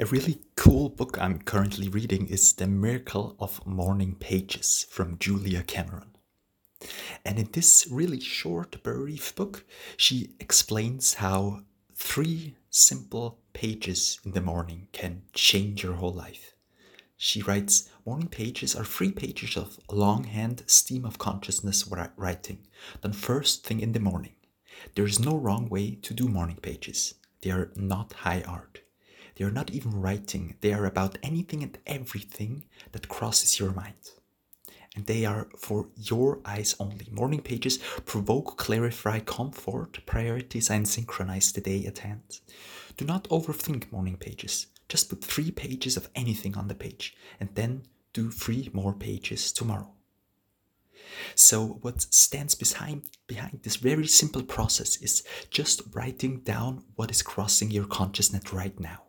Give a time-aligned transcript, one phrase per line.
[0.00, 5.62] A really cool book I'm currently reading is The Miracle of Morning Pages from Julia
[5.62, 6.16] Cameron.
[7.24, 9.64] And in this really short, brief book,
[9.96, 11.60] she explains how
[11.94, 16.56] three simple pages in the morning can change your whole life.
[17.16, 22.66] She writes Morning pages are three pages of longhand stream of consciousness writing,
[23.00, 24.34] done first thing in the morning.
[24.96, 27.14] There is no wrong way to do morning pages.
[27.42, 28.80] They are not high art.
[29.34, 34.10] They are not even writing, they are about anything and everything that crosses your mind.
[34.94, 37.08] And they are for your eyes only.
[37.10, 42.40] Morning pages provoke, clarify, comfort, priorities, and synchronize the day at hand.
[42.96, 44.68] Do not overthink morning pages.
[44.88, 47.82] Just put three pages of anything on the page and then
[48.12, 49.90] do three more pages tomorrow.
[51.34, 57.22] So, what stands behind, behind this very simple process is just writing down what is
[57.22, 59.03] crossing your consciousness right now.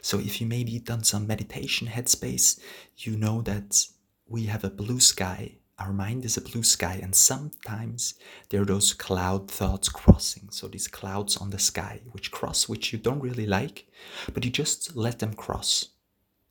[0.00, 2.60] So if you maybe done some meditation headspace,
[2.98, 3.86] you know that
[4.26, 5.58] we have a blue sky.
[5.78, 8.14] Our mind is a blue sky, and sometimes
[8.50, 10.48] there are those cloud thoughts crossing.
[10.50, 13.86] So these clouds on the sky, which cross, which you don't really like,
[14.32, 15.88] but you just let them cross.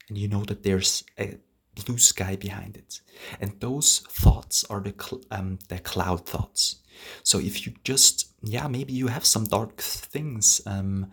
[0.09, 1.37] And you know that there's a
[1.75, 3.01] blue sky behind it.
[3.39, 6.77] And those thoughts are the, cl- um, the cloud thoughts.
[7.23, 11.11] So if you just, yeah, maybe you have some dark things um,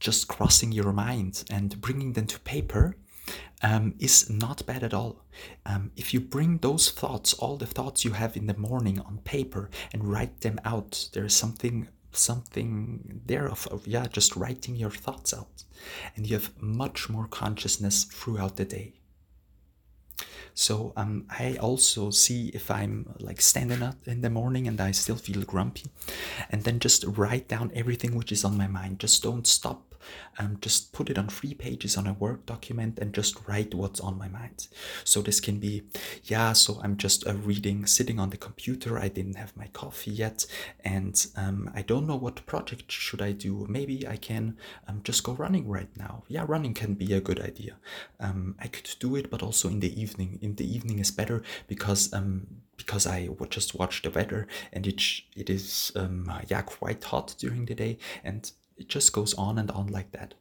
[0.00, 2.96] just crossing your mind and bringing them to paper
[3.62, 5.24] um, is not bad at all.
[5.66, 9.18] Um, if you bring those thoughts, all the thoughts you have in the morning on
[9.18, 14.74] paper and write them out, there is something something there of, of yeah just writing
[14.74, 15.62] your thoughts out
[16.16, 18.92] and you have much more consciousness throughout the day
[20.54, 24.90] so um, I also see if I'm like standing up in the morning and I
[24.90, 25.86] still feel grumpy,
[26.50, 28.98] and then just write down everything which is on my mind.
[28.98, 29.89] Just don't stop
[30.38, 34.00] um, just put it on three pages on a Word document and just write what's
[34.00, 34.68] on my mind.
[35.04, 35.82] So this can be,
[36.24, 38.98] yeah, so I'm just uh, reading, sitting on the computer.
[38.98, 40.46] I didn't have my coffee yet,
[40.84, 43.66] and um, I don't know what project should I do.
[43.68, 44.56] Maybe I can
[44.88, 46.24] um, just go running right now.
[46.28, 47.76] Yeah, running can be a good idea.
[48.18, 50.38] Um, I could do it, but also in the evening.
[50.42, 52.46] In the evening is better because um,
[52.80, 55.02] because I would just watch the weather and it
[55.36, 58.50] it is um, yeah quite hot during the day and
[58.80, 60.34] it just goes on and on like that.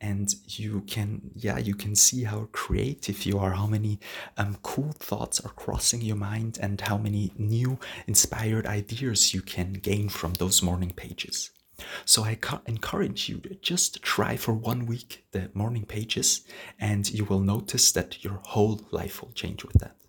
[0.00, 3.98] And you can yeah you can see how creative you are how many
[4.36, 9.72] um, cool thoughts are crossing your mind and how many new inspired ideas you can
[9.74, 11.50] gain from those morning pages.
[12.04, 16.42] So I encourage you to just try for one week the morning pages
[16.78, 19.99] and you will notice that your whole life will change with that